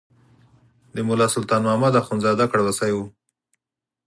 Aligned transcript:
د 0.95 0.97
ملا 1.07 1.27
سلطان 1.35 1.61
محمد 1.65 1.93
اخندزاده 2.01 2.45
کړوسی 2.51 2.91
و. 2.93 2.97